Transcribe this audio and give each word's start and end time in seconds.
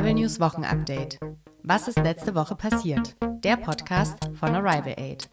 Arrival 0.00 0.14
News 0.14 0.40
Wochenupdate. 0.40 1.18
Was 1.62 1.86
ist 1.86 1.98
letzte 1.98 2.34
Woche 2.34 2.56
passiert? 2.56 3.16
Der 3.44 3.58
Podcast 3.58 4.16
von 4.32 4.54
Arrival 4.54 4.94
Aid. 4.96 5.28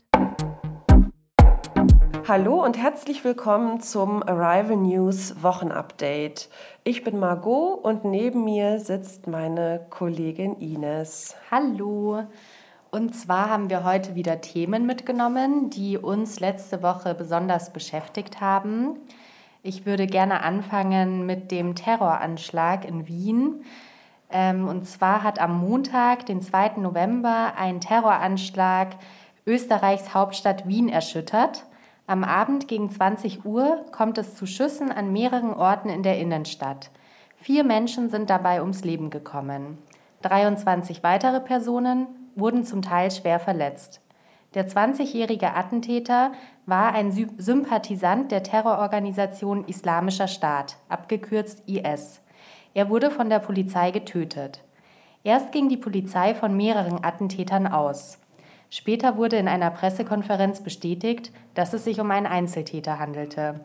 Hallo 2.28 2.65
und 2.65 2.78
herzlich 2.78 3.24
willkommen 3.24 3.79
zum 3.79 4.22
Arrival 4.24 4.76
News 4.76 5.42
Wochenupdate. 5.42 6.49
Ich 6.83 7.06
bin 7.06 7.17
Margot 7.17 7.81
und 7.81 8.03
neben 8.03 8.44
mir 8.44 8.81
sitzt 8.81 9.26
meine 9.28 9.85
Kollegin 9.90 10.58
Ines. 10.58 11.38
Hallo. 11.49 12.26
Und 12.92 13.15
zwar 13.15 13.49
haben 13.49 13.70
wir 13.70 13.86
heute 13.86 14.15
wieder 14.15 14.42
Themen 14.42 14.86
mitgenommen, 14.86 15.70
die 15.70 15.97
uns 15.97 16.41
letzte 16.41 16.84
Woche 16.84 17.16
besonders 17.16 17.72
beschäftigt 17.72 18.41
haben. 18.41 18.98
Ich 19.63 19.86
würde 19.86 20.08
gerne 20.08 20.41
anfangen 20.44 21.26
mit 21.26 21.52
dem 21.52 21.73
Terroranschlag 21.73 22.84
in 22.84 23.08
Wien. 23.08 23.63
Ähm, 24.30 24.67
und 24.67 24.88
zwar 24.88 25.23
hat 25.23 25.40
am 25.40 25.59
Montag, 25.59 26.26
den 26.26 26.41
2. 26.41 26.77
November, 26.77 27.54
ein 27.58 27.80
Terroranschlag 27.80 28.95
Österreichs 29.45 30.13
Hauptstadt 30.13 30.68
Wien 30.68 30.90
erschüttert. 30.90 31.66
Am 32.05 32.23
Abend 32.23 32.68
gegen 32.68 32.90
20 32.90 33.45
Uhr 33.45 33.85
kommt 33.91 34.18
es 34.18 34.35
zu 34.35 34.45
Schüssen 34.45 34.91
an 34.91 35.12
mehreren 35.13 35.54
Orten 35.54 35.90
in 35.90 36.04
der 36.04 36.20
Innenstadt. 36.20 36.91
Vier 37.38 37.63
Menschen 37.63 38.09
sind 38.09 38.30
dabei 38.30 38.62
ums 38.62 38.84
Leben 38.84 39.09
gekommen. 39.09 39.77
23 40.23 41.04
weitere 41.04 41.40
Personen 41.40 42.07
wurden 42.35 42.66
zum 42.66 42.82
Teil 42.82 43.12
schwer 43.12 43.40
verletzt. 43.40 44.02
Der 44.54 44.68
20-jährige 44.68 45.54
Attentäter 45.54 46.32
war 46.66 46.94
ein 46.94 47.12
Sympathisant 47.38 48.32
der 48.32 48.44
Terrororganisation 48.44 49.66
Islamischer 49.66 50.27
Staat, 50.27 50.77
abgekürzt 50.90 51.63
IS. 51.68 52.21
Er 52.77 52.91
wurde 52.91 53.09
von 53.09 53.27
der 53.27 53.40
Polizei 53.40 53.90
getötet. 53.90 54.63
Erst 55.24 55.52
ging 55.52 55.68
die 55.68 55.77
Polizei 55.77 56.35
von 56.35 56.55
mehreren 56.55 57.04
Attentätern 57.04 57.65
aus. 57.65 58.20
Später 58.70 59.18
wurde 59.18 59.38
in 59.38 59.48
einer 59.48 59.71
Pressekonferenz 59.71 60.62
bestätigt, 60.62 61.32
dass 61.55 61.74
es 61.74 61.85
sich 61.85 61.99
um 61.99 62.12
einen 62.12 62.27
Einzeltäter 62.27 62.99
handelte. 62.99 63.62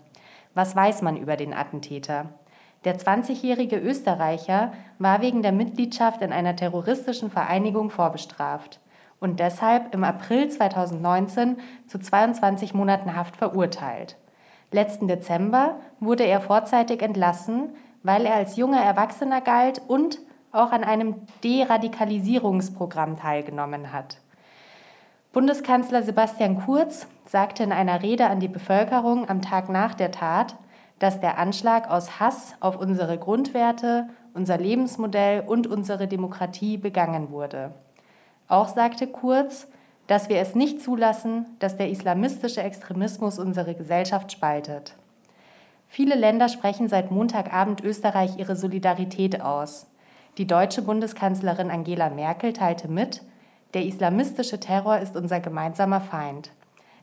Was 0.54 0.74
weiß 0.74 1.02
man 1.02 1.18
über 1.18 1.36
den 1.36 1.52
Attentäter? 1.52 2.30
Der 2.86 2.98
20-jährige 2.98 3.76
Österreicher 3.76 4.72
war 4.98 5.20
wegen 5.20 5.42
der 5.42 5.52
Mitgliedschaft 5.52 6.22
in 6.22 6.32
einer 6.32 6.56
terroristischen 6.56 7.30
Vereinigung 7.30 7.90
vorbestraft 7.90 8.80
und 9.20 9.40
deshalb 9.40 9.94
im 9.94 10.04
April 10.04 10.48
2019 10.48 11.58
zu 11.86 11.98
22 11.98 12.72
Monaten 12.72 13.14
Haft 13.14 13.36
verurteilt. 13.36 14.16
Letzten 14.70 15.06
Dezember 15.06 15.76
wurde 16.00 16.24
er 16.24 16.40
vorzeitig 16.40 17.02
entlassen, 17.02 17.74
weil 18.02 18.26
er 18.26 18.34
als 18.34 18.56
junger 18.56 18.80
Erwachsener 18.80 19.40
galt 19.40 19.80
und 19.86 20.18
auch 20.52 20.72
an 20.72 20.84
einem 20.84 21.16
Deradikalisierungsprogramm 21.44 23.18
teilgenommen 23.18 23.92
hat. 23.92 24.18
Bundeskanzler 25.32 26.02
Sebastian 26.02 26.62
Kurz 26.64 27.06
sagte 27.26 27.62
in 27.62 27.72
einer 27.72 28.02
Rede 28.02 28.26
an 28.26 28.40
die 28.40 28.48
Bevölkerung 28.48 29.30
am 29.30 29.40
Tag 29.40 29.70
nach 29.70 29.94
der 29.94 30.10
Tat, 30.10 30.56
dass 30.98 31.20
der 31.20 31.38
Anschlag 31.38 31.90
aus 31.90 32.20
Hass 32.20 32.54
auf 32.60 32.76
unsere 32.76 33.18
Grundwerte, 33.18 34.08
unser 34.34 34.58
Lebensmodell 34.58 35.42
und 35.46 35.66
unsere 35.66 36.06
Demokratie 36.06 36.76
begangen 36.76 37.30
wurde. 37.30 37.72
Auch 38.46 38.68
sagte 38.68 39.06
Kurz, 39.06 39.68
dass 40.06 40.28
wir 40.28 40.38
es 40.40 40.54
nicht 40.54 40.82
zulassen, 40.82 41.46
dass 41.58 41.76
der 41.76 41.88
islamistische 41.88 42.62
Extremismus 42.62 43.38
unsere 43.38 43.74
Gesellschaft 43.74 44.30
spaltet. 44.30 44.94
Viele 45.94 46.14
Länder 46.14 46.48
sprechen 46.48 46.88
seit 46.88 47.10
Montagabend 47.10 47.84
Österreich 47.84 48.38
ihre 48.38 48.56
Solidarität 48.56 49.42
aus. 49.42 49.86
Die 50.38 50.46
deutsche 50.46 50.80
Bundeskanzlerin 50.80 51.70
Angela 51.70 52.08
Merkel 52.08 52.54
teilte 52.54 52.88
mit, 52.88 53.20
der 53.74 53.84
islamistische 53.84 54.58
Terror 54.58 55.00
ist 55.00 55.16
unser 55.16 55.40
gemeinsamer 55.40 56.00
Feind. 56.00 56.50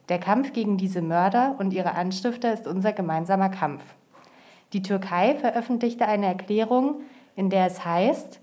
Der 0.09 0.17
Kampf 0.17 0.53
gegen 0.53 0.77
diese 0.77 1.03
Mörder 1.03 1.55
und 1.59 1.71
ihre 1.71 1.93
Anstifter 1.93 2.51
ist 2.51 2.65
unser 2.65 2.91
gemeinsamer 2.91 3.49
Kampf. 3.49 3.83
Die 4.73 4.81
Türkei 4.81 5.35
veröffentlichte 5.35 6.07
eine 6.07 6.25
Erklärung, 6.25 7.01
in 7.35 7.51
der 7.51 7.67
es 7.67 7.85
heißt, 7.85 8.39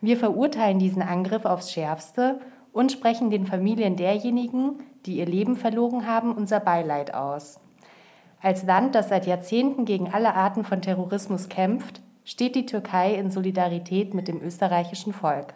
wir 0.00 0.16
verurteilen 0.16 0.78
diesen 0.78 1.02
Angriff 1.02 1.44
aufs 1.44 1.72
schärfste 1.72 2.40
und 2.72 2.90
sprechen 2.90 3.28
den 3.28 3.44
Familien 3.44 3.96
derjenigen, 3.96 4.78
die 5.04 5.18
ihr 5.18 5.26
Leben 5.26 5.56
verloren 5.56 6.06
haben, 6.06 6.34
unser 6.34 6.58
Beileid 6.58 7.12
aus. 7.12 7.60
Als 8.42 8.62
Land, 8.62 8.94
das 8.94 9.10
seit 9.10 9.26
Jahrzehnten 9.26 9.84
gegen 9.84 10.12
alle 10.12 10.34
Arten 10.34 10.64
von 10.64 10.80
Terrorismus 10.80 11.48
kämpft, 11.48 12.00
steht 12.24 12.54
die 12.54 12.66
Türkei 12.66 13.14
in 13.14 13.30
Solidarität 13.30 14.14
mit 14.14 14.28
dem 14.28 14.40
österreichischen 14.40 15.12
Volk. 15.12 15.52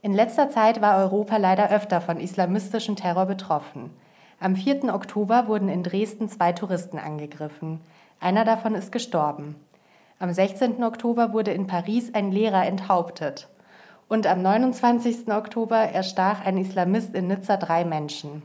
In 0.00 0.14
letzter 0.14 0.50
Zeit 0.50 0.80
war 0.80 0.98
Europa 0.98 1.36
leider 1.36 1.70
öfter 1.70 2.00
von 2.00 2.20
islamistischem 2.20 2.96
Terror 2.96 3.26
betroffen. 3.26 3.90
Am 4.38 4.54
4. 4.54 4.94
Oktober 4.94 5.48
wurden 5.48 5.68
in 5.68 5.82
Dresden 5.82 6.28
zwei 6.28 6.52
Touristen 6.52 6.98
angegriffen. 6.98 7.80
Einer 8.20 8.44
davon 8.44 8.74
ist 8.74 8.92
gestorben. 8.92 9.56
Am 10.18 10.32
16. 10.32 10.82
Oktober 10.84 11.32
wurde 11.32 11.50
in 11.50 11.66
Paris 11.66 12.14
ein 12.14 12.32
Lehrer 12.32 12.64
enthauptet. 12.66 13.48
Und 14.08 14.26
am 14.26 14.40
29. 14.40 15.28
Oktober 15.28 15.76
erstach 15.76 16.44
ein 16.44 16.56
Islamist 16.56 17.14
in 17.14 17.26
Nizza 17.26 17.56
drei 17.56 17.84
Menschen. 17.84 18.42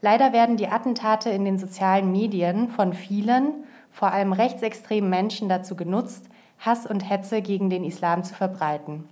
Leider 0.00 0.32
werden 0.32 0.56
die 0.56 0.68
Attentate 0.68 1.30
in 1.30 1.44
den 1.44 1.58
sozialen 1.58 2.12
Medien 2.12 2.68
von 2.68 2.92
vielen, 2.92 3.64
vor 3.90 4.12
allem 4.12 4.32
rechtsextremen 4.32 5.08
Menschen 5.08 5.48
dazu 5.48 5.76
genutzt, 5.76 6.28
Hass 6.58 6.86
und 6.86 7.08
Hetze 7.08 7.42
gegen 7.42 7.70
den 7.70 7.84
Islam 7.84 8.24
zu 8.24 8.34
verbreiten. 8.34 9.08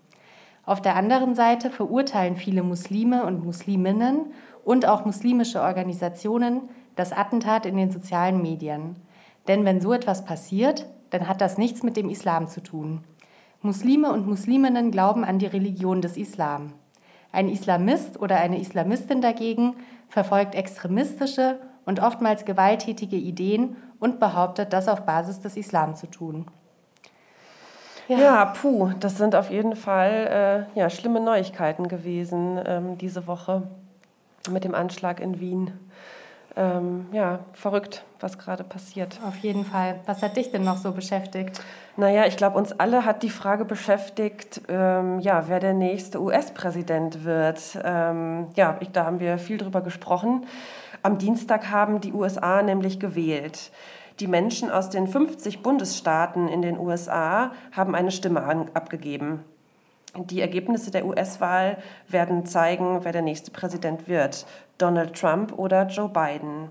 Auf 0.65 0.81
der 0.81 0.97
anderen 0.97 1.35
Seite 1.35 1.71
verurteilen 1.71 2.37
viele 2.37 2.63
Muslime 2.63 3.25
und 3.25 3.45
Musliminnen 3.45 4.33
und 4.65 4.87
auch 4.87 5.05
muslimische 5.05 5.61
Organisationen 5.61 6.69
das 6.95 7.13
Attentat 7.13 7.67
in 7.67 7.77
den 7.77 7.91
sozialen 7.91 8.41
Medien. 8.41 8.97
Denn 9.49 9.65
wenn 9.65 9.81
so 9.81 9.93
etwas 9.93 10.25
passiert, 10.25 10.87
dann 11.11 11.29
hat 11.29 11.41
das 11.41 11.59
nichts 11.59 11.83
mit 11.83 11.97
dem 11.97 12.09
Islam 12.09 12.47
zu 12.47 12.63
tun. 12.63 13.03
Muslime 13.61 14.13
und 14.13 14.27
Musliminnen 14.27 14.91
glauben 14.91 15.25
an 15.25 15.39
die 15.39 15.47
Religion 15.47 16.01
des 16.01 16.17
Islam. 16.17 16.73
Ein 17.33 17.49
Islamist 17.49 18.21
oder 18.21 18.37
eine 18.37 18.61
Islamistin 18.61 19.21
dagegen 19.21 19.75
verfolgt 20.13 20.55
extremistische 20.55 21.59
und 21.87 22.01
oftmals 22.01 22.45
gewalttätige 22.45 23.17
Ideen 23.17 23.77
und 23.99 24.21
behauptet, 24.21 24.75
das 24.75 24.87
auf 24.87 25.07
Basis 25.07 25.41
des 25.41 25.57
Islam 25.57 25.97
zu 25.97 26.07
tun. 26.07 26.45
Ja, 28.09 28.19
ja 28.19 28.45
puh, 28.45 28.91
das 29.01 29.17
sind 29.17 29.35
auf 29.35 29.51
jeden 29.51 29.75
Fall 29.75 30.69
äh, 30.75 30.79
ja, 30.79 30.91
schlimme 30.91 31.19
Neuigkeiten 31.19 31.89
gewesen 31.89 32.61
ähm, 32.67 32.99
diese 32.99 33.27
Woche 33.27 33.63
mit 34.51 34.65
dem 34.65 34.75
Anschlag 34.75 35.19
in 35.19 35.41
Wien. 35.41 35.71
Ähm, 36.55 37.07
ja, 37.13 37.41
verrückt, 37.55 38.05
was 38.21 38.39
gerade 38.39 38.63
passiert. 38.65 39.19
Auf 39.27 39.37
jeden 39.39 39.65
Fall. 39.65 40.01
Was 40.07 40.23
hat 40.23 40.37
dich 40.37 40.51
denn 40.51 40.65
noch 40.65 40.77
so 40.77 40.93
beschäftigt? 40.93 41.61
Naja, 41.97 42.27
ich 42.27 42.37
glaube, 42.37 42.59
uns 42.59 42.73
alle 42.73 43.05
hat 43.05 43.23
die 43.23 43.31
Frage 43.31 43.65
beschäftigt, 43.65 44.63
ähm, 44.69 45.21
ja, 45.21 45.45
wer 45.49 45.61
der 45.61 45.73
nächste 45.73 46.21
US-Präsident 46.21 47.25
wird. 47.25 47.79
Ähm, 47.83 48.49
ja, 48.55 48.77
ich, 48.81 48.91
da 48.91 49.07
haben 49.07 49.21
wir 49.21 49.39
viel 49.39 49.59
drüber 49.59 49.81
gesprochen. 49.81 50.47
Am 51.03 51.19
Dienstag 51.19 51.71
haben 51.71 52.01
die 52.01 52.13
USA 52.13 52.63
nämlich 52.63 53.01
gewählt. 53.01 53.73
Die 54.21 54.27
Menschen 54.27 54.71
aus 54.71 54.91
den 54.91 55.09
50 55.09 55.63
Bundesstaaten 55.63 56.49
in 56.49 56.63
den 56.63 56.79
USA 56.79 57.53
haben 57.73 57.95
eine 57.95 58.11
Stimme 58.11 58.43
an, 58.43 58.71
abgegeben. 58.75 59.45
Die 60.15 60.43
Ergebnisse 60.43 60.91
der 60.91 61.07
US-Wahl 61.07 61.79
werden 62.07 62.45
zeigen, 62.45 63.03
wer 63.03 63.13
der 63.13 63.23
nächste 63.23 63.51
Präsident 63.51 64.09
wird, 64.09 64.47
Donald 64.77 65.19
Trump 65.19 65.59
oder 65.59 65.87
Joe 65.87 66.09
Biden. 66.09 66.69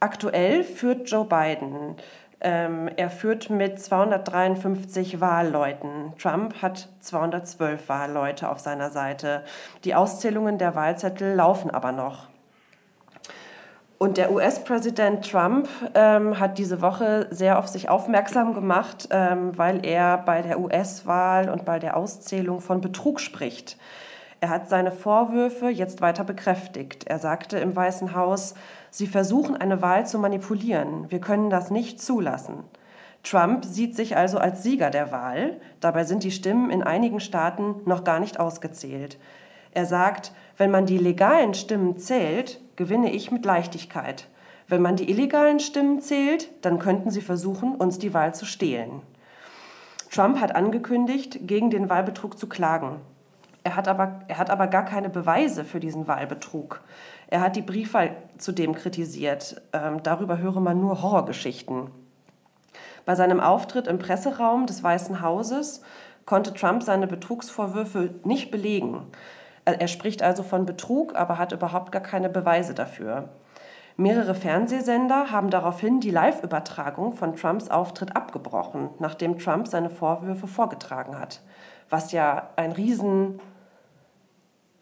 Aktuell 0.00 0.64
führt 0.64 1.10
Joe 1.10 1.26
Biden. 1.26 1.96
Ähm, 2.40 2.88
er 2.96 3.10
führt 3.10 3.50
mit 3.50 3.78
253 3.78 5.20
Wahlleuten. 5.20 6.14
Trump 6.18 6.60
hat 6.62 6.88
212 7.00 7.88
Wahlleute 7.88 8.48
auf 8.48 8.58
seiner 8.58 8.90
Seite. 8.90 9.44
Die 9.84 9.94
Auszählungen 9.94 10.58
der 10.58 10.74
Wahlzettel 10.74 11.34
laufen 11.34 11.70
aber 11.70 11.92
noch. 11.92 12.31
Und 14.02 14.16
der 14.16 14.32
US-Präsident 14.32 15.30
Trump 15.30 15.68
ähm, 15.94 16.40
hat 16.40 16.58
diese 16.58 16.82
Woche 16.82 17.28
sehr 17.30 17.56
auf 17.56 17.68
sich 17.68 17.88
aufmerksam 17.88 18.52
gemacht, 18.52 19.06
ähm, 19.12 19.56
weil 19.56 19.86
er 19.86 20.18
bei 20.18 20.42
der 20.42 20.58
US-Wahl 20.58 21.48
und 21.48 21.64
bei 21.64 21.78
der 21.78 21.96
Auszählung 21.96 22.60
von 22.60 22.80
Betrug 22.80 23.20
spricht. 23.20 23.76
Er 24.40 24.48
hat 24.48 24.68
seine 24.68 24.90
Vorwürfe 24.90 25.68
jetzt 25.68 26.00
weiter 26.00 26.24
bekräftigt. 26.24 27.06
Er 27.06 27.20
sagte 27.20 27.60
im 27.60 27.76
Weißen 27.76 28.16
Haus, 28.16 28.54
Sie 28.90 29.06
versuchen 29.06 29.56
eine 29.56 29.82
Wahl 29.82 30.04
zu 30.04 30.18
manipulieren. 30.18 31.08
Wir 31.08 31.20
können 31.20 31.48
das 31.48 31.70
nicht 31.70 32.02
zulassen. 32.02 32.64
Trump 33.22 33.64
sieht 33.64 33.94
sich 33.94 34.16
also 34.16 34.38
als 34.38 34.64
Sieger 34.64 34.90
der 34.90 35.12
Wahl. 35.12 35.60
Dabei 35.78 36.02
sind 36.02 36.24
die 36.24 36.32
Stimmen 36.32 36.70
in 36.70 36.82
einigen 36.82 37.20
Staaten 37.20 37.76
noch 37.84 38.02
gar 38.02 38.18
nicht 38.18 38.40
ausgezählt. 38.40 39.16
Er 39.70 39.86
sagt, 39.86 40.32
wenn 40.56 40.72
man 40.72 40.86
die 40.86 40.98
legalen 40.98 41.54
Stimmen 41.54 41.96
zählt, 41.98 42.60
gewinne 42.76 43.12
ich 43.12 43.30
mit 43.30 43.44
Leichtigkeit. 43.44 44.28
Wenn 44.68 44.82
man 44.82 44.96
die 44.96 45.10
illegalen 45.10 45.60
Stimmen 45.60 46.00
zählt, 46.00 46.48
dann 46.64 46.78
könnten 46.78 47.10
sie 47.10 47.20
versuchen, 47.20 47.74
uns 47.74 47.98
die 47.98 48.14
Wahl 48.14 48.34
zu 48.34 48.44
stehlen. 48.44 49.02
Trump 50.10 50.40
hat 50.40 50.54
angekündigt, 50.54 51.40
gegen 51.42 51.70
den 51.70 51.88
Wahlbetrug 51.88 52.38
zu 52.38 52.48
klagen. 52.48 53.00
Er 53.64 53.76
hat, 53.76 53.88
aber, 53.88 54.20
er 54.28 54.38
hat 54.38 54.50
aber 54.50 54.66
gar 54.66 54.84
keine 54.84 55.08
Beweise 55.08 55.64
für 55.64 55.80
diesen 55.80 56.08
Wahlbetrug. 56.08 56.80
Er 57.28 57.40
hat 57.40 57.56
die 57.56 57.62
Briefwahl 57.62 58.16
zudem 58.36 58.74
kritisiert. 58.74 59.62
Ähm, 59.72 60.02
darüber 60.02 60.38
höre 60.38 60.60
man 60.60 60.80
nur 60.80 61.00
Horrorgeschichten. 61.00 61.90
Bei 63.04 63.14
seinem 63.14 63.40
Auftritt 63.40 63.86
im 63.86 63.98
Presseraum 63.98 64.66
des 64.66 64.82
Weißen 64.82 65.20
Hauses 65.22 65.82
konnte 66.26 66.54
Trump 66.54 66.82
seine 66.82 67.06
Betrugsvorwürfe 67.06 68.14
nicht 68.24 68.50
belegen. 68.50 69.06
Er 69.64 69.88
spricht 69.88 70.22
also 70.22 70.42
von 70.42 70.66
Betrug, 70.66 71.14
aber 71.14 71.38
hat 71.38 71.52
überhaupt 71.52 71.92
gar 71.92 72.02
keine 72.02 72.28
Beweise 72.28 72.74
dafür. 72.74 73.28
Mehrere 73.96 74.34
Fernsehsender 74.34 75.30
haben 75.30 75.50
daraufhin 75.50 76.00
die 76.00 76.10
Live-Übertragung 76.10 77.12
von 77.12 77.36
Trumps 77.36 77.68
Auftritt 77.68 78.16
abgebrochen, 78.16 78.88
nachdem 78.98 79.38
Trump 79.38 79.68
seine 79.68 79.90
Vorwürfe 79.90 80.46
vorgetragen 80.46 81.18
hat. 81.18 81.42
Was 81.90 82.12
ja 82.12 82.48
ein 82.56 82.72
Riesen 82.72 83.40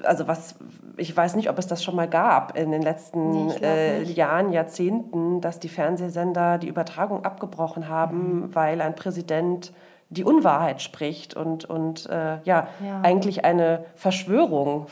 also 0.04 0.26
was, 0.26 0.54
ich 0.96 1.14
weiß 1.16 1.36
nicht, 1.36 1.50
ob 1.50 1.58
es 1.58 1.66
das 1.66 1.84
schon 1.84 1.96
mal 1.96 2.08
gab 2.08 2.56
in 2.56 2.70
den 2.70 2.82
letzten 2.82 3.46
nee, 3.46 3.54
äh, 3.62 4.02
Jahren, 4.02 4.52
Jahrzehnten, 4.52 5.40
dass 5.40 5.60
die 5.60 5.68
Fernsehsender 5.68 6.58
die 6.58 6.68
Übertragung 6.68 7.24
abgebrochen 7.24 7.88
haben, 7.88 8.40
mhm. 8.40 8.54
weil 8.54 8.80
ein 8.80 8.94
Präsident 8.94 9.72
die 10.10 10.24
Unwahrheit 10.24 10.82
spricht 10.82 11.34
und, 11.34 11.64
und 11.64 12.06
äh, 12.10 12.40
ja, 12.42 12.68
ja, 12.84 13.00
eigentlich 13.02 13.44
eine 13.44 13.84
Verschwörung, 13.94 14.86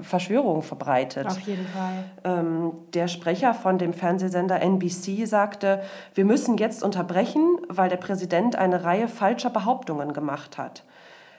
Verschwörung 0.00 0.62
verbreitet. 0.62 1.26
Auf 1.26 1.40
jeden 1.40 1.66
Fall. 1.66 2.04
Ähm, 2.24 2.72
der 2.94 3.08
Sprecher 3.08 3.52
von 3.52 3.76
dem 3.76 3.92
Fernsehsender 3.92 4.62
NBC 4.62 5.26
sagte, 5.26 5.82
wir 6.14 6.24
müssen 6.24 6.56
jetzt 6.56 6.82
unterbrechen, 6.82 7.58
weil 7.68 7.90
der 7.90 7.98
Präsident 7.98 8.56
eine 8.56 8.84
Reihe 8.84 9.06
falscher 9.06 9.50
Behauptungen 9.50 10.14
gemacht 10.14 10.56
hat 10.56 10.82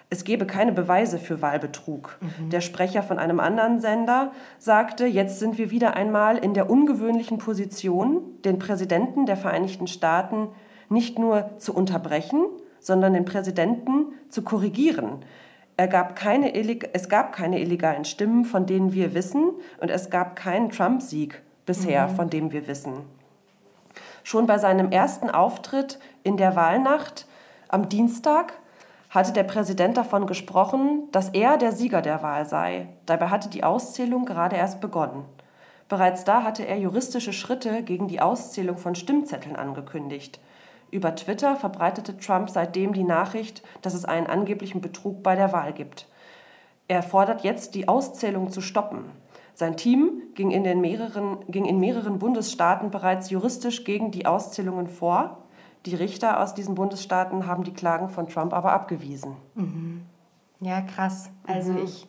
es 0.09 0.23
gebe 0.23 0.45
keine 0.45 0.71
Beweise 0.71 1.17
für 1.17 1.41
Wahlbetrug. 1.41 2.17
Mhm. 2.21 2.49
Der 2.49 2.61
Sprecher 2.61 3.03
von 3.03 3.19
einem 3.19 3.39
anderen 3.39 3.79
Sender 3.79 4.31
sagte, 4.59 5.05
jetzt 5.05 5.39
sind 5.39 5.57
wir 5.57 5.71
wieder 5.71 5.95
einmal 5.95 6.37
in 6.37 6.53
der 6.53 6.69
ungewöhnlichen 6.69 7.37
Position, 7.37 8.21
den 8.43 8.59
Präsidenten 8.59 9.25
der 9.25 9.35
Vereinigten 9.35 9.87
Staaten 9.87 10.49
nicht 10.89 11.17
nur 11.17 11.57
zu 11.57 11.73
unterbrechen, 11.73 12.45
sondern 12.85 13.13
den 13.13 13.25
Präsidenten 13.25 14.13
zu 14.29 14.43
korrigieren. 14.43 15.25
Er 15.75 15.87
gab 15.87 16.21
es 16.93 17.09
gab 17.09 17.33
keine 17.33 17.59
illegalen 17.59 18.05
Stimmen, 18.05 18.45
von 18.45 18.67
denen 18.67 18.93
wir 18.93 19.15
wissen, 19.15 19.51
und 19.81 19.89
es 19.89 20.11
gab 20.11 20.35
keinen 20.35 20.69
Trump-Sieg 20.69 21.41
bisher, 21.65 22.07
mhm. 22.07 22.15
von 22.15 22.29
dem 22.29 22.51
wir 22.51 22.67
wissen. 22.67 22.93
Schon 24.23 24.45
bei 24.45 24.59
seinem 24.59 24.91
ersten 24.91 25.31
Auftritt 25.31 25.99
in 26.21 26.37
der 26.37 26.55
Wahlnacht 26.55 27.25
am 27.69 27.89
Dienstag 27.89 28.53
hatte 29.09 29.33
der 29.33 29.43
Präsident 29.43 29.97
davon 29.97 30.27
gesprochen, 30.27 31.07
dass 31.11 31.29
er 31.29 31.57
der 31.57 31.71
Sieger 31.71 32.03
der 32.03 32.21
Wahl 32.21 32.45
sei. 32.45 32.87
Dabei 33.07 33.29
hatte 33.29 33.49
die 33.49 33.63
Auszählung 33.63 34.25
gerade 34.25 34.57
erst 34.57 34.79
begonnen. 34.79 35.25
Bereits 35.89 36.23
da 36.23 36.43
hatte 36.43 36.67
er 36.67 36.77
juristische 36.77 37.33
Schritte 37.33 37.81
gegen 37.81 38.07
die 38.07 38.21
Auszählung 38.21 38.77
von 38.77 38.93
Stimmzetteln 38.93 39.55
angekündigt. 39.55 40.39
Über 40.91 41.15
Twitter 41.15 41.55
verbreitete 41.55 42.17
Trump 42.17 42.49
seitdem 42.49 42.93
die 42.93 43.03
Nachricht, 43.03 43.63
dass 43.81 43.93
es 43.93 44.05
einen 44.05 44.27
angeblichen 44.27 44.81
Betrug 44.81 45.23
bei 45.23 45.35
der 45.35 45.51
Wahl 45.51 45.73
gibt. 45.73 46.07
Er 46.87 47.01
fordert 47.01 47.43
jetzt, 47.43 47.75
die 47.75 47.87
Auszählung 47.87 48.51
zu 48.51 48.61
stoppen. 48.61 49.05
Sein 49.55 49.77
Team 49.77 50.21
ging 50.35 50.51
in, 50.51 50.63
den 50.63 50.81
mehreren, 50.81 51.37
ging 51.47 51.65
in 51.65 51.79
mehreren 51.79 52.19
Bundesstaaten 52.19 52.91
bereits 52.91 53.29
juristisch 53.29 53.85
gegen 53.85 54.11
die 54.11 54.25
Auszählungen 54.25 54.87
vor. 54.87 55.37
Die 55.85 55.95
Richter 55.95 56.41
aus 56.41 56.53
diesen 56.53 56.75
Bundesstaaten 56.75 57.47
haben 57.47 57.63
die 57.63 57.73
Klagen 57.73 58.09
von 58.09 58.27
Trump 58.27 58.53
aber 58.53 58.73
abgewiesen. 58.73 59.37
Mhm. 59.55 60.01
Ja, 60.59 60.81
krass. 60.81 61.29
Also 61.47 61.71
mhm. 61.71 61.85
ich 61.85 62.07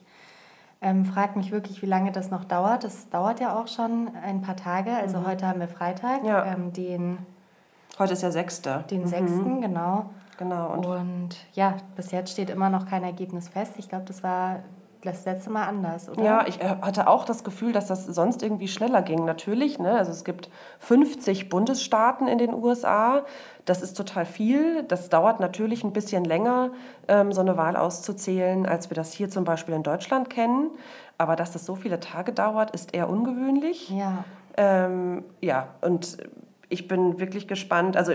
ähm, 0.80 1.04
frage 1.04 1.38
mich 1.38 1.52
wirklich, 1.52 1.82
wie 1.82 1.86
lange 1.86 2.10
das 2.10 2.30
noch 2.30 2.44
dauert. 2.44 2.84
Das 2.84 3.08
dauert 3.10 3.40
ja 3.40 3.58
auch 3.58 3.68
schon 3.68 4.10
ein 4.22 4.42
paar 4.42 4.56
Tage. 4.56 4.90
Also 4.90 5.18
mhm. 5.18 5.26
heute 5.26 5.46
haben 5.46 5.60
wir 5.60 5.68
Freitag, 5.68 6.24
ja. 6.24 6.44
ähm, 6.44 6.72
den... 6.72 7.18
Heute 7.98 8.12
ist 8.12 8.22
der 8.22 8.32
6. 8.32 8.62
Den 8.90 9.06
6., 9.06 9.30
mhm. 9.30 9.60
genau. 9.60 10.10
Genau. 10.38 10.72
Und, 10.72 10.86
und 10.86 11.28
ja, 11.54 11.76
bis 11.94 12.10
jetzt 12.10 12.32
steht 12.32 12.50
immer 12.50 12.68
noch 12.68 12.86
kein 12.86 13.02
Ergebnis 13.04 13.48
fest. 13.48 13.72
Ich 13.78 13.88
glaube, 13.88 14.04
das 14.04 14.22
war 14.22 14.60
das 15.02 15.24
letzte 15.24 15.50
Mal 15.50 15.66
anders, 15.66 16.08
oder? 16.08 16.22
Ja, 16.22 16.44
ich 16.46 16.60
äh, 16.60 16.76
hatte 16.82 17.06
auch 17.08 17.24
das 17.24 17.44
Gefühl, 17.44 17.72
dass 17.72 17.86
das 17.86 18.04
sonst 18.06 18.42
irgendwie 18.42 18.68
schneller 18.68 19.02
ging. 19.02 19.24
Natürlich, 19.24 19.78
ne? 19.78 19.92
also 19.92 20.10
es 20.10 20.24
gibt 20.24 20.50
50 20.80 21.48
Bundesstaaten 21.48 22.28
in 22.28 22.38
den 22.38 22.52
USA. 22.52 23.24
Das 23.64 23.82
ist 23.82 23.96
total 23.96 24.26
viel. 24.26 24.82
Das 24.82 25.08
dauert 25.08 25.40
natürlich 25.40 25.84
ein 25.84 25.92
bisschen 25.92 26.24
länger, 26.24 26.70
ähm, 27.08 27.32
so 27.32 27.40
eine 27.40 27.56
Wahl 27.56 27.76
auszuzählen, 27.76 28.66
als 28.66 28.90
wir 28.90 28.94
das 28.94 29.12
hier 29.12 29.30
zum 29.30 29.44
Beispiel 29.44 29.74
in 29.74 29.82
Deutschland 29.82 30.28
kennen. 30.28 30.70
Aber 31.18 31.36
dass 31.36 31.52
das 31.52 31.64
so 31.64 31.76
viele 31.76 32.00
Tage 32.00 32.32
dauert, 32.32 32.72
ist 32.72 32.94
eher 32.94 33.08
ungewöhnlich. 33.08 33.90
Ja. 33.90 34.24
Ähm, 34.58 35.24
ja, 35.40 35.68
und 35.82 36.18
ich 36.68 36.88
bin 36.88 37.18
wirklich 37.20 37.48
gespannt. 37.48 37.96
Also 37.96 38.14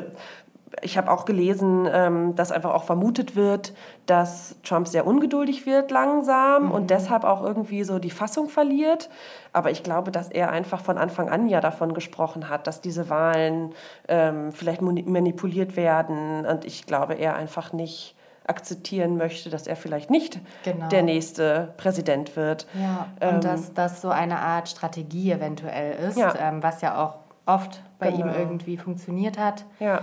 ich 0.82 0.98
habe 0.98 1.12
auch 1.12 1.26
gelesen, 1.26 1.88
ähm, 1.92 2.36
dass 2.36 2.52
einfach 2.52 2.74
auch 2.74 2.84
vermutet 2.84 3.36
wird, 3.36 3.74
dass 4.06 4.56
Trump 4.64 4.88
sehr 4.88 5.06
ungeduldig 5.06 5.66
wird 5.66 5.92
langsam 5.92 6.66
mhm. 6.66 6.72
und 6.72 6.90
deshalb 6.90 7.24
auch 7.24 7.44
irgendwie 7.44 7.84
so 7.84 8.00
die 8.00 8.10
Fassung 8.10 8.50
verliert. 8.50 9.10
Aber 9.54 9.72
ich 9.72 9.84
glaube, 9.84 10.12
dass 10.12 10.30
er 10.30 10.52
einfach 10.52 10.82
von 10.82 10.98
Anfang 10.98 11.30
an 11.30 11.48
ja 11.48 11.60
davon 11.60 11.94
gesprochen 11.94 12.50
hat, 12.50 12.68
dass 12.68 12.82
diese 12.82 13.10
Wahlen 13.10 13.74
ähm, 14.08 14.52
vielleicht 14.52 14.82
manipuliert 14.82 15.76
werden. 15.76 16.46
Und 16.46 16.66
ich 16.66 16.86
glaube, 16.86 17.16
er 17.16 17.36
einfach 17.36 17.74
nicht 17.74 18.16
akzeptieren 18.48 19.18
möchte, 19.18 19.50
dass 19.50 19.68
er 19.68 19.76
vielleicht 19.76 20.10
nicht 20.10 20.40
genau. 20.64 20.88
der 20.90 21.04
nächste 21.04 21.74
Präsident 21.78 22.36
wird. 22.36 22.66
Ja, 22.74 23.08
und 23.28 23.36
ähm, 23.36 23.42
dass 23.42 23.74
das 23.74 24.02
so 24.02 24.10
eine 24.10 24.40
Art 24.40 24.68
Strategie 24.68 25.32
eventuell 25.32 25.94
ist, 26.10 26.18
ja. 26.18 26.34
Ähm, 26.40 26.64
was 26.64 26.82
ja 26.82 27.02
auch 27.02 27.21
oft 27.54 27.82
bei 28.00 28.12
genau. 28.12 28.28
ihm 28.28 28.34
irgendwie 28.34 28.78
funktioniert 28.78 29.38
hat. 29.38 29.66
Ja. 29.80 30.02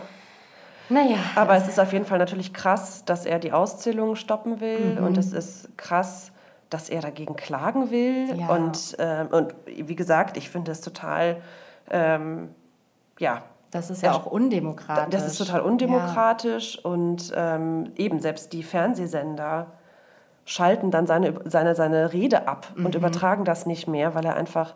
Naja. 0.89 1.17
Aber 1.35 1.55
es 1.57 1.69
ist 1.69 1.79
auf 1.79 1.93
jeden 1.93 2.05
Fall 2.05 2.19
natürlich 2.19 2.53
krass, 2.53 3.05
dass 3.05 3.27
er 3.27 3.39
die 3.39 3.53
Auszählung 3.53 4.17
stoppen 4.17 4.61
will. 4.61 4.97
Mhm. 4.99 5.05
Und 5.05 5.19
es 5.19 5.33
ist 5.33 5.77
krass, 5.77 6.33
dass 6.71 6.89
er 6.89 7.03
dagegen 7.03 7.37
klagen 7.37 7.91
will. 7.91 8.35
Ja. 8.39 8.49
Und, 8.49 8.97
ähm, 8.99 9.29
und 9.29 9.55
wie 9.67 9.97
gesagt, 9.97 10.37
ich 10.37 10.49
finde 10.51 10.73
es 10.73 10.81
total, 10.81 11.43
ähm, 11.91 12.51
ja. 13.19 13.43
Das 13.71 13.91
ist 13.91 14.03
ja 14.03 14.13
auch 14.13 14.25
undemokratisch. 14.25 15.11
Das 15.11 15.27
ist 15.27 15.37
total 15.37 15.61
undemokratisch. 15.61 16.77
Ja. 16.77 16.91
Und 16.91 17.33
ähm, 17.37 17.93
eben 17.97 18.19
selbst 18.19 18.55
die 18.55 18.63
Fernsehsender 18.63 19.67
schalten 20.47 20.91
dann 20.91 21.07
seine, 21.07 21.35
seine, 21.45 21.75
seine 21.75 22.15
Rede 22.15 22.49
ab 22.49 22.69
mhm. 22.75 22.87
und 22.87 22.95
übertragen 22.95 23.45
das 23.45 23.67
nicht 23.67 23.87
mehr, 23.87 24.15
weil 24.15 24.25
er 24.25 24.37
einfach 24.37 24.75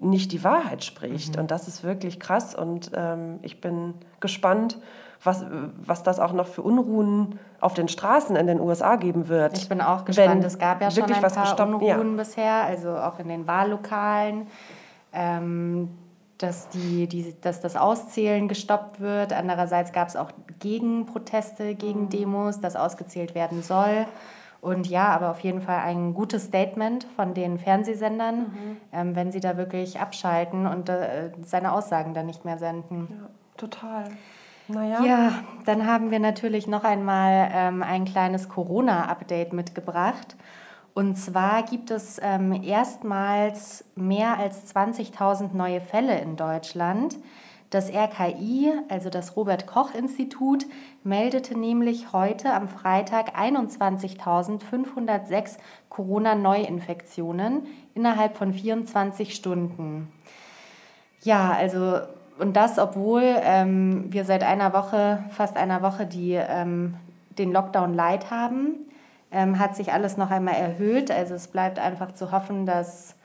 nicht 0.00 0.32
die 0.32 0.44
Wahrheit 0.44 0.84
spricht. 0.84 1.34
Mhm. 1.34 1.42
Und 1.42 1.50
das 1.50 1.68
ist 1.68 1.84
wirklich 1.84 2.20
krass. 2.20 2.54
Und 2.54 2.90
ähm, 2.94 3.38
ich 3.42 3.60
bin 3.60 3.94
gespannt, 4.20 4.78
was, 5.22 5.44
was 5.84 6.02
das 6.02 6.18
auch 6.18 6.32
noch 6.32 6.48
für 6.48 6.62
Unruhen 6.62 7.38
auf 7.60 7.74
den 7.74 7.88
Straßen 7.88 8.34
in 8.34 8.46
den 8.46 8.60
USA 8.60 8.96
geben 8.96 9.28
wird. 9.28 9.56
Ich 9.56 9.68
bin 9.68 9.80
auch 9.80 10.04
gespannt. 10.04 10.44
Es 10.44 10.58
gab 10.58 10.82
ja 10.82 10.90
schon 10.90 11.04
ein 11.04 11.20
paar 11.20 11.30
gestoppt, 11.30 11.60
Unruhen 11.60 11.86
ja. 11.86 12.16
bisher, 12.16 12.64
also 12.64 12.90
auch 12.90 13.18
in 13.18 13.28
den 13.28 13.46
Wahllokalen. 13.46 14.46
Ähm, 15.12 15.90
dass, 16.38 16.68
die, 16.70 17.06
die, 17.06 17.36
dass 17.40 17.60
das 17.60 17.76
Auszählen 17.76 18.48
gestoppt 18.48 19.00
wird. 19.00 19.32
Andererseits 19.32 19.92
gab 19.92 20.08
es 20.08 20.16
auch 20.16 20.30
Gegenproteste 20.58 21.76
gegen 21.76 22.02
mhm. 22.02 22.08
Demos, 22.08 22.60
dass 22.60 22.74
ausgezählt 22.74 23.34
werden 23.36 23.62
soll. 23.62 24.06
Und 24.62 24.86
ja, 24.86 25.08
aber 25.08 25.32
auf 25.32 25.40
jeden 25.40 25.60
Fall 25.60 25.80
ein 25.80 26.14
gutes 26.14 26.44
Statement 26.44 27.04
von 27.16 27.34
den 27.34 27.58
Fernsehsendern, 27.58 28.38
mhm. 28.38 28.76
ähm, 28.92 29.16
wenn 29.16 29.32
sie 29.32 29.40
da 29.40 29.56
wirklich 29.56 29.98
abschalten 29.98 30.68
und 30.68 30.88
äh, 30.88 31.32
seine 31.44 31.72
Aussagen 31.72 32.14
dann 32.14 32.26
nicht 32.26 32.44
mehr 32.44 32.58
senden. 32.58 33.08
Ja, 33.10 33.28
total. 33.56 34.04
Naja. 34.68 35.02
Ja, 35.02 35.32
dann 35.64 35.84
haben 35.84 36.12
wir 36.12 36.20
natürlich 36.20 36.68
noch 36.68 36.84
einmal 36.84 37.50
ähm, 37.52 37.82
ein 37.82 38.04
kleines 38.04 38.48
Corona-Update 38.48 39.52
mitgebracht. 39.52 40.36
Und 40.94 41.16
zwar 41.16 41.64
gibt 41.64 41.90
es 41.90 42.20
ähm, 42.22 42.62
erstmals 42.62 43.84
mehr 43.96 44.38
als 44.38 44.72
20.000 44.72 45.56
neue 45.56 45.80
Fälle 45.80 46.20
in 46.20 46.36
Deutschland. 46.36 47.16
Das 47.72 47.90
RKI, 47.90 48.70
also 48.90 49.08
das 49.08 49.34
Robert 49.34 49.66
Koch 49.66 49.94
Institut, 49.94 50.66
meldete 51.04 51.58
nämlich 51.58 52.12
heute 52.12 52.52
am 52.52 52.68
Freitag 52.68 53.34
21.506 53.34 55.56
Corona-Neuinfektionen 55.88 57.62
innerhalb 57.94 58.36
von 58.36 58.52
24 58.52 59.34
Stunden. 59.34 60.12
Ja, 61.22 61.52
also 61.52 62.00
und 62.38 62.56
das, 62.56 62.78
obwohl 62.78 63.22
ähm, 63.24 64.12
wir 64.12 64.26
seit 64.26 64.44
einer 64.44 64.74
Woche, 64.74 65.24
fast 65.30 65.56
einer 65.56 65.80
Woche, 65.80 66.04
die, 66.04 66.34
ähm, 66.34 66.96
den 67.38 67.52
Lockdown 67.52 67.94
light 67.94 68.30
haben, 68.30 68.80
ähm, 69.30 69.58
hat 69.58 69.76
sich 69.76 69.94
alles 69.94 70.18
noch 70.18 70.30
einmal 70.30 70.56
erhöht. 70.56 71.10
Also 71.10 71.32
es 71.32 71.48
bleibt 71.48 71.78
einfach 71.78 72.12
zu 72.12 72.32
hoffen, 72.32 72.66
dass 72.66 73.16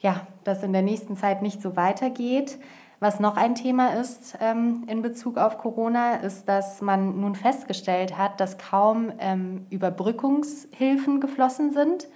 ja, 0.00 0.26
das 0.44 0.62
in 0.62 0.74
der 0.74 0.82
nächsten 0.82 1.16
Zeit 1.16 1.40
nicht 1.40 1.62
so 1.62 1.74
weitergeht. 1.74 2.58
Was 3.00 3.20
noch 3.20 3.36
ein 3.36 3.54
Thema 3.54 3.94
ist 3.94 4.36
ähm, 4.40 4.82
in 4.88 5.02
Bezug 5.02 5.38
auf 5.38 5.58
Corona, 5.58 6.16
ist, 6.16 6.48
dass 6.48 6.80
man 6.82 7.20
nun 7.20 7.36
festgestellt 7.36 8.18
hat, 8.18 8.40
dass 8.40 8.58
kaum 8.58 9.12
ähm, 9.20 9.66
Überbrückungshilfen 9.70 11.20
geflossen 11.20 11.72
sind. 11.72 12.08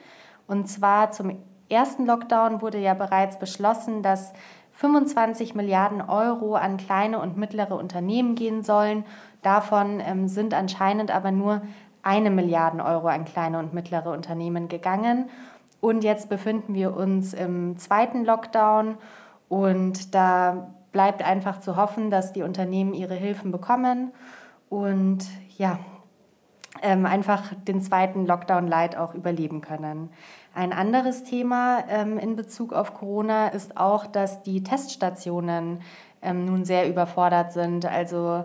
Und 0.49 0.69
zwar 0.69 1.13
zum 1.13 1.39
ersten 1.69 2.05
Lockdown 2.05 2.63
wurde 2.63 2.79
ja 2.79 2.95
bereits 2.95 3.39
beschlossen, 3.39 4.03
dass 4.03 4.33
25 4.73 5.55
Milliarden 5.55 6.03
Euro 6.03 6.57
an 6.57 6.79
kleine 6.79 7.21
und 7.21 7.37
mittlere 7.37 7.77
Unternehmen 7.77 8.35
gehen 8.35 8.65
sollen. 8.65 9.05
Davon 9.43 10.01
ähm, 10.01 10.27
sind 10.27 10.53
anscheinend 10.53 11.15
aber 11.15 11.31
nur 11.31 11.63
eine 12.03 12.31
Milliarde 12.31 12.85
Euro 12.85 13.07
an 13.07 13.25
kleine 13.25 13.61
und 13.61 13.73
mittlere 13.73 14.11
Unternehmen 14.11 14.67
gegangen. 14.67 15.31
Und 15.81 16.03
jetzt 16.03 16.29
befinden 16.29 16.75
wir 16.75 16.97
uns 16.97 17.35
im 17.35 17.79
zweiten 17.79 18.25
Lockdown 18.25 18.97
und 19.53 20.15
da 20.15 20.71
bleibt 20.93 21.23
einfach 21.23 21.61
zu 21.61 21.77
hoffen, 21.77 22.11
dass 22.11 22.33
die 22.33 22.41
Unternehmen 22.41 22.95
ihre 22.95 23.13
Hilfen 23.13 23.53
bekommen 23.53 24.11
und 24.71 25.27
ja, 25.59 25.79
ähm, 26.81 27.05
einfach 27.05 27.53
den 27.69 27.83
zweiten 27.83 28.25
Lockdown 28.25 28.67
Light 28.67 28.97
auch 28.97 29.13
überleben 29.13 29.61
können. 29.61 30.09
Ein 30.55 30.73
anderes 30.73 31.25
Thema 31.25 31.85
ähm, 31.91 32.17
in 32.17 32.35
Bezug 32.35 32.73
auf 32.73 32.95
Corona 32.95 33.49
ist 33.49 33.77
auch, 33.77 34.07
dass 34.07 34.43
die 34.43 34.63
Teststationen 34.63 35.83
ähm, 36.23 36.47
nun 36.47 36.65
sehr 36.65 36.89
überfordert 36.89 37.53
sind. 37.53 37.85
Also, 37.85 38.45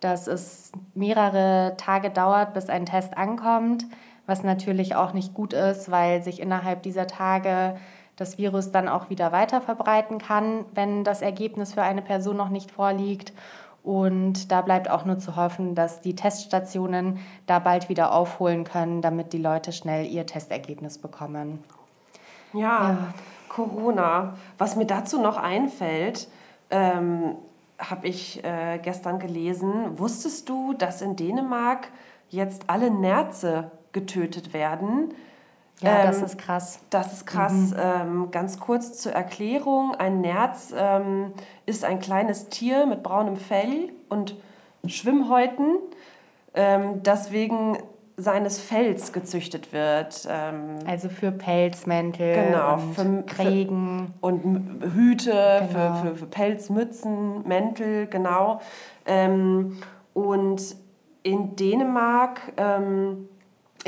dass 0.00 0.26
es 0.26 0.72
mehrere 0.92 1.74
Tage 1.76 2.10
dauert, 2.10 2.52
bis 2.52 2.68
ein 2.68 2.84
Test 2.84 3.16
ankommt, 3.16 3.84
was 4.26 4.42
natürlich 4.42 4.96
auch 4.96 5.12
nicht 5.12 5.34
gut 5.34 5.52
ist, 5.52 5.88
weil 5.88 6.24
sich 6.24 6.40
innerhalb 6.40 6.82
dieser 6.82 7.06
Tage 7.06 7.76
das 8.18 8.36
Virus 8.36 8.72
dann 8.72 8.88
auch 8.88 9.10
wieder 9.10 9.32
weiter 9.32 9.60
verbreiten 9.60 10.18
kann, 10.18 10.64
wenn 10.74 11.04
das 11.04 11.22
Ergebnis 11.22 11.72
für 11.72 11.82
eine 11.82 12.02
Person 12.02 12.36
noch 12.36 12.48
nicht 12.48 12.70
vorliegt. 12.70 13.32
Und 13.84 14.50
da 14.50 14.60
bleibt 14.60 14.90
auch 14.90 15.04
nur 15.04 15.18
zu 15.18 15.36
hoffen, 15.36 15.74
dass 15.74 16.00
die 16.00 16.16
Teststationen 16.16 17.20
da 17.46 17.60
bald 17.60 17.88
wieder 17.88 18.12
aufholen 18.12 18.64
können, 18.64 19.00
damit 19.00 19.32
die 19.32 19.38
Leute 19.38 19.72
schnell 19.72 20.04
ihr 20.04 20.26
Testergebnis 20.26 20.98
bekommen. 20.98 21.62
Ja, 22.52 22.58
ja. 22.60 22.98
Corona. 23.48 24.34
Was 24.58 24.74
mir 24.74 24.84
dazu 24.84 25.20
noch 25.20 25.36
einfällt, 25.36 26.28
ähm, 26.70 27.36
habe 27.78 28.08
ich 28.08 28.42
äh, 28.44 28.78
gestern 28.82 29.20
gelesen. 29.20 29.98
Wusstest 29.98 30.48
du, 30.48 30.74
dass 30.74 31.00
in 31.00 31.14
Dänemark 31.14 31.88
jetzt 32.28 32.64
alle 32.66 32.90
Nerze 32.90 33.70
getötet 33.92 34.52
werden? 34.52 35.14
Ja, 35.80 36.00
ähm, 36.00 36.06
das 36.06 36.22
ist 36.22 36.38
krass. 36.38 36.80
Das 36.90 37.12
ist 37.12 37.26
krass. 37.26 37.52
Mhm. 37.52 37.76
Ähm, 37.78 38.30
ganz 38.30 38.58
kurz 38.58 38.98
zur 38.98 39.12
Erklärung. 39.12 39.94
Ein 39.94 40.20
Nerz 40.20 40.72
ähm, 40.76 41.32
ist 41.66 41.84
ein 41.84 42.00
kleines 42.00 42.48
Tier 42.48 42.86
mit 42.86 43.02
braunem 43.02 43.36
Fell 43.36 43.90
und 44.08 44.36
Schwimmhäuten, 44.86 45.78
ähm, 46.54 47.02
das 47.02 47.32
wegen 47.32 47.78
seines 48.16 48.58
Fells 48.58 49.12
gezüchtet 49.12 49.72
wird. 49.72 50.26
Ähm, 50.28 50.78
also 50.86 51.08
für 51.08 51.30
Pelzmäntel 51.30 52.34
genau, 52.34 52.74
und 52.74 53.30
für, 53.30 53.44
Regen. 53.44 54.14
und 54.20 54.82
Hüte, 54.94 55.30
genau. 55.30 55.94
für, 55.94 56.08
für, 56.08 56.16
für, 56.16 56.26
Pelzmützen, 56.26 57.46
Mäntel, 57.46 58.08
genau. 58.08 58.60
Ähm, 59.06 59.78
und 60.14 60.74
in 61.22 61.54
Dänemark 61.54 62.40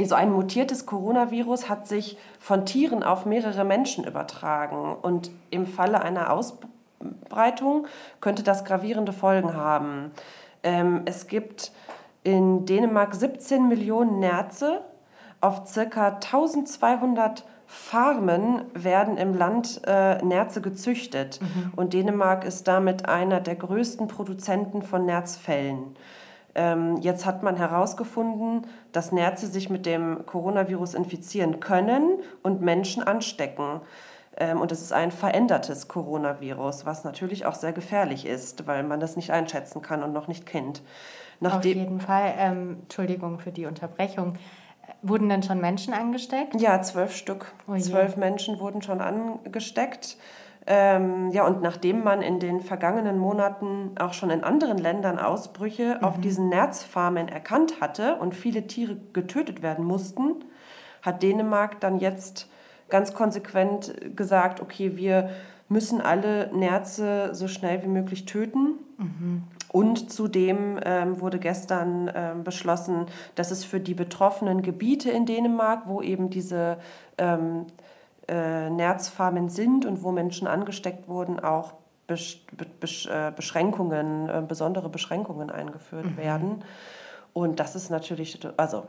so 0.05 0.15
ein 0.15 0.33
mutiertes 0.33 0.87
Coronavirus 0.87 1.69
hat 1.69 1.87
sich 1.87 2.17
von 2.39 2.67
Tieren 2.67 3.03
auf 3.03 3.27
mehrere 3.27 3.65
Menschen 3.65 4.05
übertragen. 4.05 4.97
Und 5.01 5.31
im 5.51 5.67
Falle 5.67 6.03
einer 6.03 6.33
Ausbreitung 6.33 7.87
könnte 8.21 8.43
das 8.43 8.65
gravierende 8.65 9.13
Folgen 9.13 9.55
haben. 9.55 10.13
Ähm, 10.63 11.03
es 11.07 11.27
gibt 11.27 11.73
in 12.23 12.67
Dänemark 12.67 13.15
17 13.15 13.69
Millionen 13.69 14.19
Nerze. 14.21 14.83
Auf 15.41 15.63
ca. 15.73 16.09
1200 16.09 17.45
Farmen 17.67 18.63
werden 18.75 19.17
im 19.17 19.33
Land 19.33 19.81
äh, 19.87 20.23
Nerze 20.25 20.61
gezüchtet. 20.61 21.41
Mhm. 21.41 21.73
Und 21.77 21.95
Dänemark 21.95 22.45
ist 22.45 22.67
damit 22.67 23.09
einer 23.09 23.41
der 23.41 23.55
größten 23.55 24.09
Produzenten 24.09 24.83
von 24.83 25.07
Nerzfällen. 25.07 25.97
Ähm, 26.55 26.97
jetzt 27.01 27.27
hat 27.27 27.43
man 27.43 27.57
herausgefunden, 27.57 28.67
dass 28.93 29.13
Nerze 29.13 29.47
sich 29.47 29.71
mit 29.71 29.87
dem 29.87 30.27
Coronavirus 30.27 30.95
infizieren 30.95 31.61
können 31.61 32.19
und 32.43 32.61
Menschen 32.61 33.03
anstecken. 33.03 33.81
Ähm, 34.37 34.61
und 34.61 34.73
es 34.73 34.81
ist 34.81 34.93
ein 34.93 35.11
verändertes 35.11 35.89
Coronavirus, 35.89 36.87
was 36.87 37.05
natürlich 37.05 37.47
auch 37.47 37.55
sehr 37.55 37.73
gefährlich 37.73 38.27
ist, 38.27 38.67
weil 38.67 38.83
man 38.83 39.01
das 39.01 39.17
nicht 39.17 39.31
einschätzen 39.31 39.83
kann 39.83 40.03
und 40.03 40.13
noch 40.13 40.29
nicht 40.29 40.47
kennt. 40.47 40.83
Nachdem 41.41 41.73
Auf 41.73 41.77
jeden 41.77 42.01
Fall, 42.01 42.35
ähm, 42.37 42.79
Entschuldigung 42.83 43.39
für 43.39 43.53
die 43.53 43.67
Unterbrechung. 43.67 44.35
Wurden 45.03 45.29
denn 45.29 45.43
schon 45.43 45.61
Menschen 45.61 45.95
angesteckt? 45.95 46.61
Ja, 46.61 46.83
zwölf 46.83 47.15
Stück. 47.15 47.53
Oh 47.67 47.77
zwölf 47.79 48.17
Menschen 48.17 48.59
wurden 48.61 48.83
schon 48.83 49.01
angesteckt. 49.01 50.19
Ähm, 50.67 51.31
ja, 51.31 51.47
und 51.47 51.63
nachdem 51.63 52.05
man 52.05 52.23
in 52.23 52.39
den 52.39 52.61
vergangenen 52.61 53.19
Monaten 53.19 53.93
auch 53.99 54.13
schon 54.13 54.31
in 54.31 54.45
anderen 54.45 54.79
Ländern 54.79 55.19
Ausbrüche 55.19 55.97
mhm. 55.97 56.05
auf 56.05 56.21
diesen 56.21 56.49
Nerzfarmen 56.49 57.29
erkannt 57.29 57.81
hatte 57.81 58.17
und 58.17 58.35
viele 58.35 58.67
Tiere 58.67 58.97
getötet 59.13 59.63
werden 59.63 59.85
mussten, 59.85 60.45
hat 61.03 61.23
Dänemark 61.23 61.81
dann 61.81 61.99
jetzt 61.99 62.49
ganz 62.91 63.15
konsequent 63.15 63.95
gesagt, 64.17 64.61
okay, 64.61 64.97
wir 64.97 65.31
müssen 65.69 66.01
alle 66.01 66.53
Nerze 66.53 67.31
so 67.33 67.49
schnell 67.49 67.83
wie 67.83 67.89
möglich 67.89 68.27
töten. 68.27 68.75
Mhm. 68.99 69.45
Und 69.69 70.11
zudem 70.11 70.81
ähm, 70.85 71.21
wurde 71.21 71.39
gestern 71.39 72.11
ähm, 72.13 72.43
beschlossen, 72.43 73.07
dass 73.37 73.53
es 73.53 73.65
für 73.65 73.79
die 73.79 73.95
betroffenen 73.95 74.63
Gebiete 74.63 75.11
in 75.11 75.27
Dänemark, 75.27 75.87
wo 75.87 76.03
eben 76.03 76.29
diese 76.29 76.79
ähm, 77.19 77.67
äh, 78.31 78.71
Nerzfarmen 78.71 79.49
sind 79.49 79.85
und 79.85 80.05
wo 80.05 80.13
Menschen 80.13 80.47
angesteckt 80.47 81.09
wurden, 81.09 81.41
auch 81.41 81.75
Besch 82.07 82.45
Besch 82.81 83.07
äh, 83.07 83.33
Beschränkungen, 83.35 84.29
äh, 84.29 84.43
besondere 84.47 84.89
Beschränkungen 84.89 85.51
eingeführt 85.51 86.07
mhm. 86.07 86.17
werden. 86.17 86.65
Und 87.33 87.61
das 87.61 87.75
ist 87.75 87.91
natürlich, 87.91 88.39
also 88.57 88.87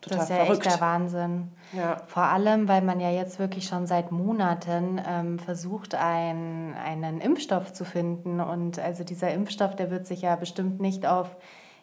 total 0.00 0.18
das 0.18 0.24
ist 0.24 0.36
ja 0.36 0.44
verrückt. 0.44 0.66
echt 0.66 0.76
der 0.76 0.80
Wahnsinn. 0.80 1.52
Ja. 1.72 1.98
Vor 2.06 2.24
allem, 2.24 2.68
weil 2.68 2.82
man 2.82 3.00
ja 3.00 3.10
jetzt 3.10 3.38
wirklich 3.38 3.66
schon 3.66 3.86
seit 3.86 4.10
Monaten 4.10 5.00
ähm, 5.06 5.38
versucht, 5.38 5.94
ein, 5.94 6.74
einen 6.84 7.20
Impfstoff 7.20 7.72
zu 7.72 7.84
finden. 7.84 8.40
Und 8.40 8.78
also 8.78 9.04
dieser 9.04 9.32
Impfstoff, 9.32 9.76
der 9.76 9.90
wird 9.90 10.06
sich 10.06 10.22
ja 10.22 10.36
bestimmt 10.36 10.80
nicht 10.80 11.06
auf 11.06 11.36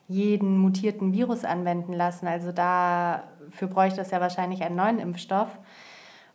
jeden 0.07 0.57
mutierten 0.57 1.13
Virus 1.13 1.43
anwenden 1.43 1.93
lassen. 1.93 2.27
Also 2.27 2.51
dafür 2.51 3.67
bräuchte 3.67 4.01
es 4.01 4.11
ja 4.11 4.21
wahrscheinlich 4.21 4.63
einen 4.63 4.75
neuen 4.75 4.99
Impfstoff. 4.99 5.49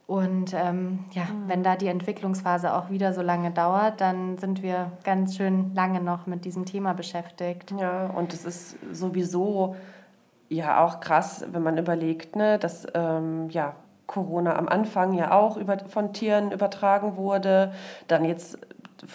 Und 0.07 0.53
ähm, 0.53 1.05
ja, 1.13 1.25
mhm. 1.25 1.49
wenn 1.49 1.63
da 1.63 1.77
die 1.77 1.87
Entwicklungsphase 1.87 2.75
auch 2.75 2.91
wieder 2.91 3.13
so 3.13 3.23
lange 3.23 3.51
dauert, 3.51 4.01
dann 4.01 4.37
sind 4.39 4.63
wir 4.63 4.93
ganz 5.05 5.37
schön 5.37 5.75
lange 5.75 6.01
noch 6.01 6.27
mit 6.27 6.45
diesem 6.45 6.67
Thema 6.67 6.93
beschäftigt. 6.93 7.73
Ja, 7.79 8.07
und 8.07 8.35
es 8.35 8.45
ist 8.45 8.77
sowieso 8.93 9.77
ja 10.49 10.85
auch 10.85 11.01
krass, 11.01 11.45
wenn 11.51 11.63
man 11.63 11.79
überlegt, 11.79 12.37
ne, 12.37 12.59
dass 12.59 12.87
ähm, 12.95 13.49
ja, 13.51 13.75
Corona 14.07 14.57
am 14.57 14.69
Anfang 14.69 15.15
ja 15.15 15.33
auch 15.33 15.57
über, 15.57 15.79
von 15.79 16.13
Tieren 16.13 16.53
übertragen 16.53 17.17
wurde, 17.17 17.73
dann 18.09 18.25
jetzt 18.25 18.59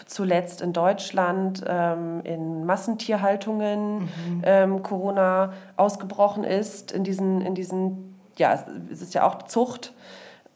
zuletzt 0.05 0.61
in 0.61 0.73
Deutschland 0.73 1.63
ähm, 1.67 2.21
in 2.23 2.65
Massentierhaltungen 2.65 3.99
mhm. 3.99 4.41
ähm, 4.43 4.83
Corona 4.83 5.53
ausgebrochen 5.77 6.43
ist, 6.43 6.91
in 6.91 7.03
diesen, 7.03 7.41
in 7.41 7.55
diesen, 7.55 8.15
ja, 8.37 8.65
es 8.91 9.01
ist 9.01 9.13
ja 9.13 9.25
auch 9.25 9.43
Zucht. 9.43 9.93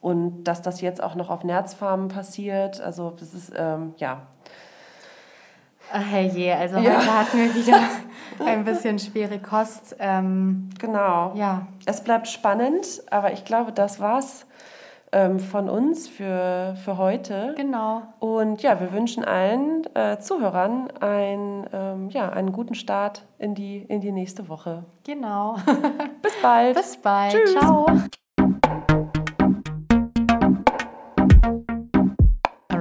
Und 0.02 0.44
dass 0.46 0.62
das 0.62 0.82
jetzt 0.82 1.02
auch 1.02 1.16
noch 1.16 1.30
auf 1.30 1.44
Nerzfarmen 1.44 2.08
passiert, 2.08 2.82
also 2.82 3.12
das 3.12 3.34
ist, 3.34 3.54
ähm, 3.56 3.94
ja. 3.98 4.24
Ach 5.94 6.12
je, 6.12 6.52
also 6.54 6.78
ja. 6.78 6.98
heute 6.98 7.20
hatten 7.20 7.38
wir 7.38 7.56
wieder 7.56 7.80
ein 8.46 8.64
bisschen 8.64 8.98
schwere 8.98 9.40
Kost. 9.40 9.96
Ähm, 10.00 10.70
genau. 10.80 11.34
Ja. 11.36 11.68
Es 11.86 12.04
bleibt 12.04 12.28
spannend, 12.28 13.04
aber 13.12 13.34
ich 13.34 13.46
glaube, 13.46 13.72
das 13.72 14.00
war's 14.00 14.46
ähm, 15.12 15.40
von 15.40 15.70
uns 15.70 16.08
für, 16.08 16.76
für 16.84 16.98
heute. 16.98 17.54
Genau. 17.58 18.04
Und 18.20 18.62
ja, 18.64 18.80
wir 18.80 18.94
wünschen 18.94 19.26
allen 19.26 19.84
äh, 19.96 20.20
Zuhörern 20.20 20.90
ein, 21.00 21.68
ähm, 21.74 22.10
ja, 22.10 22.30
einen 22.30 22.52
guten 22.54 22.76
Start 22.76 23.24
in 23.38 23.56
die, 23.56 23.80
in 23.80 24.02
die 24.02 24.12
nächste 24.12 24.48
Woche. 24.48 24.86
Genau. 25.04 25.58
Bis 26.22 26.34
bald. 26.42 26.76
Bis 26.76 26.98
bald. 26.98 27.34
Tschüss. 27.34 27.54
Ciao. 27.54 27.86